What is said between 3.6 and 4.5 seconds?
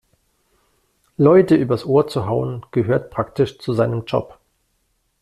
seinem Job.